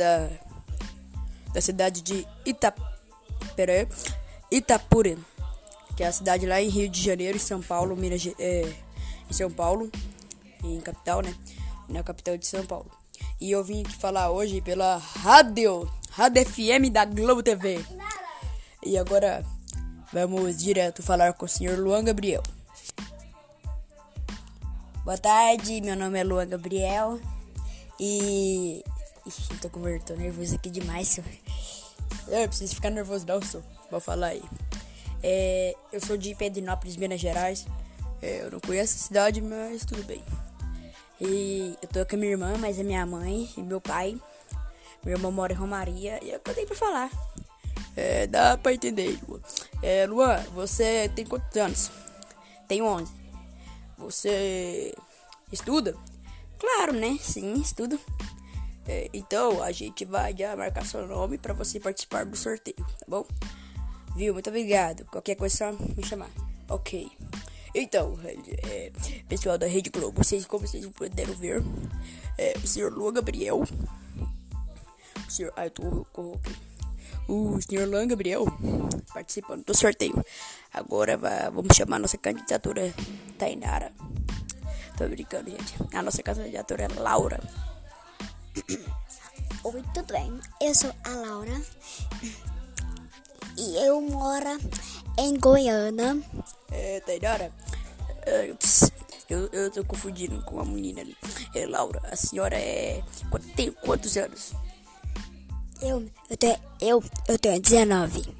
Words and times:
da, 0.00 0.30
da 1.52 1.60
cidade 1.60 2.00
de 2.00 2.26
Ita, 2.46 2.74
pera 3.54 3.72
aí, 3.72 3.88
Itapura, 4.50 5.16
que 5.94 6.02
é 6.02 6.06
a 6.06 6.12
cidade 6.12 6.46
lá 6.46 6.60
em 6.60 6.68
Rio 6.68 6.88
de 6.88 7.02
Janeiro, 7.02 7.36
em 7.36 7.40
São 7.40 7.60
Paulo, 7.60 7.94
Minas, 7.94 8.26
é, 8.38 8.72
em 9.28 9.32
São 9.32 9.50
Paulo, 9.50 9.90
em 10.64 10.80
capital, 10.80 11.20
né? 11.20 11.34
Na 11.88 12.02
capital 12.02 12.38
de 12.38 12.46
São 12.46 12.64
Paulo. 12.64 12.90
E 13.38 13.50
eu 13.50 13.62
vim 13.62 13.82
aqui 13.82 13.94
falar 13.94 14.30
hoje 14.30 14.62
pela 14.62 14.96
rádio, 14.96 15.90
Rádio 16.10 16.46
FM 16.46 16.90
da 16.90 17.04
Globo 17.04 17.42
TV. 17.42 17.84
E 18.82 18.96
agora 18.96 19.44
vamos 20.12 20.56
direto 20.56 21.02
falar 21.02 21.34
com 21.34 21.44
o 21.44 21.48
senhor 21.48 21.78
Luan 21.78 22.04
Gabriel. 22.04 22.42
Boa 25.04 25.18
tarde, 25.18 25.80
meu 25.82 25.96
nome 25.96 26.18
é 26.18 26.24
Luan 26.24 26.48
Gabriel 26.48 27.20
e. 27.98 28.82
Ixi, 29.26 29.54
tô 29.60 29.68
com 29.68 29.80
tô 30.00 30.14
nervoso 30.14 30.54
aqui 30.54 30.70
demais, 30.70 31.08
senhor. 31.08 31.30
Eu 32.28 32.48
preciso 32.48 32.74
ficar 32.74 32.90
nervoso, 32.90 33.26
não, 33.26 33.42
sou. 33.42 33.62
Vou 33.90 34.00
falar 34.00 34.28
aí. 34.28 34.42
É, 35.22 35.74
eu 35.92 36.00
sou 36.00 36.16
de 36.16 36.34
Pedrinópolis, 36.34 36.96
Minas 36.96 37.20
Gerais. 37.20 37.66
É, 38.22 38.42
eu 38.42 38.50
não 38.50 38.60
conheço 38.60 38.96
a 38.96 38.98
cidade, 38.98 39.40
mas 39.40 39.84
tudo 39.84 40.02
bem. 40.04 40.22
E 41.20 41.76
eu 41.82 41.88
tô 41.88 42.06
com 42.06 42.16
a 42.16 42.18
minha 42.18 42.32
irmã, 42.32 42.56
mas 42.58 42.78
é 42.78 42.82
minha 42.82 43.04
mãe 43.04 43.50
e 43.56 43.62
meu 43.62 43.80
pai. 43.80 44.18
Meu 45.04 45.16
irmão 45.16 45.30
mora 45.30 45.52
em 45.52 45.56
Romaria 45.56 46.18
e 46.22 46.30
é 46.30 46.34
eu 46.34 46.54
tenho 46.54 46.66
pra 46.66 46.76
falar. 46.76 47.10
É, 47.96 48.26
dá 48.26 48.56
pra 48.56 48.72
entender, 48.72 49.18
Luan. 49.28 49.40
É, 49.82 50.06
Luan, 50.06 50.36
você 50.54 51.10
tem 51.14 51.26
quantos 51.26 51.56
anos? 51.56 51.90
Tenho 52.68 52.84
11. 52.86 53.12
Você 53.98 54.94
estuda? 55.52 55.94
Claro, 56.58 56.92
né? 56.92 57.18
Sim, 57.20 57.54
estudo. 57.54 57.98
É, 58.86 59.08
então, 59.12 59.62
a 59.62 59.70
gente 59.72 60.04
vai 60.04 60.34
já 60.36 60.56
marcar 60.56 60.84
seu 60.84 61.06
nome 61.06 61.38
para 61.38 61.52
você 61.52 61.78
participar 61.78 62.24
do 62.24 62.36
sorteio, 62.36 62.76
tá 62.76 63.06
bom? 63.06 63.26
Viu? 64.16 64.32
Muito 64.32 64.48
obrigado. 64.48 65.04
Qualquer 65.06 65.36
coisa 65.36 65.56
só 65.56 65.72
me 65.72 66.04
chamar. 66.04 66.30
Ok. 66.68 67.10
Então, 67.74 68.18
é, 68.24 68.90
pessoal 69.28 69.56
da 69.56 69.66
Rede 69.66 69.90
Globo, 69.90 70.24
vocês, 70.24 70.44
como 70.44 70.66
vocês 70.66 70.84
puderam 70.86 71.34
ver, 71.34 71.62
é, 72.36 72.54
o 72.62 72.66
senhor 72.66 72.92
Luan 72.92 73.12
Gabriel, 73.12 73.62
o 73.62 75.30
senhor 75.30 75.52
Arthur, 75.54 76.04
o 77.28 77.60
senhor 77.62 77.86
Luan 77.88 78.08
Gabriel 78.08 78.44
participando 79.14 79.64
do 79.64 79.76
sorteio. 79.76 80.24
Agora 80.74 81.16
vamos 81.52 81.76
chamar 81.76 82.00
nossa 82.00 82.18
candidatura 82.18 82.92
Tainara. 83.38 83.92
Tô 84.96 85.08
brincando, 85.08 85.50
gente. 85.50 85.74
A 85.94 86.02
nossa 86.02 86.22
candidatura 86.22 86.84
é 86.84 86.88
Laura. 87.00 87.40
Oi, 89.62 89.84
tudo 89.94 90.12
bem? 90.12 90.40
Eu 90.60 90.74
sou 90.74 90.92
a 91.04 91.10
Laura 91.10 91.62
e 93.56 93.76
eu 93.86 94.00
moro 94.00 94.58
em 95.18 95.38
Goiânia. 95.38 96.20
É, 96.70 97.00
Tainara, 97.00 97.52
é, 98.26 98.54
eu, 99.28 99.48
eu 99.52 99.70
tô 99.70 99.84
confundindo 99.84 100.42
com 100.42 100.58
a 100.60 100.64
menina 100.64 101.02
ali. 101.02 101.16
É, 101.54 101.66
Laura, 101.66 102.00
a 102.10 102.16
senhora 102.16 102.56
é. 102.56 103.02
Tem 103.54 103.70
quantos 103.70 104.16
anos? 104.16 104.52
Eu, 105.80 106.10
eu, 106.28 106.36
tenho, 106.36 106.58
eu, 106.80 107.04
eu 107.28 107.38
tenho 107.38 107.60
19. 107.60 108.36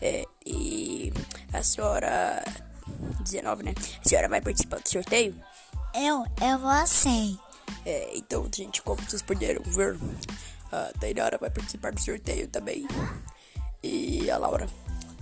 É, 0.00 0.24
e 0.46 1.12
a 1.52 1.62
senhora. 1.62 2.42
19, 3.20 3.62
né? 3.62 3.74
A 4.04 4.08
senhora 4.08 4.28
vai 4.28 4.40
participar 4.40 4.80
do 4.80 4.88
sorteio? 4.88 5.34
Eu, 5.94 6.24
eu 6.40 6.58
vou 6.58 6.86
sim. 6.86 7.38
É, 7.84 8.16
então, 8.16 8.48
gente, 8.54 8.82
como 8.82 9.00
vocês 9.02 9.22
puderam 9.22 9.62
ver, 9.64 9.96
a 10.70 10.92
Tainara 11.00 11.38
vai 11.38 11.50
participar 11.50 11.92
do 11.92 12.00
sorteio 12.00 12.48
também. 12.48 12.86
E 13.82 14.30
a 14.30 14.36
Laura. 14.36 14.68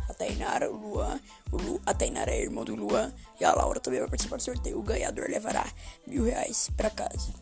A 0.08 0.14
Tainara, 0.14 0.70
o 0.70 0.76
Luan. 0.76 1.20
O 1.52 1.56
Lu, 1.56 1.80
a 1.84 1.94
Tainara 1.94 2.30
é 2.30 2.42
irmão 2.42 2.64
do 2.64 2.74
Luan. 2.74 3.12
E 3.40 3.44
a 3.44 3.54
Laura 3.54 3.80
também 3.80 4.00
vai 4.00 4.08
participar 4.08 4.36
do 4.36 4.42
sorteio. 4.42 4.78
O 4.78 4.82
ganhador 4.82 5.28
levará 5.28 5.66
mil 6.06 6.24
reais 6.24 6.70
pra 6.76 6.90
casa. 6.90 7.32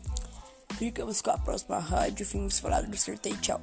Ficamos 0.77 1.21
com 1.21 1.31
a 1.31 1.37
próxima 1.37 1.79
rádio. 1.79 2.25
Fomos 2.25 2.59
falar 2.59 2.81
do 2.81 2.97
sorteio. 2.97 3.37
Tchau. 3.37 3.61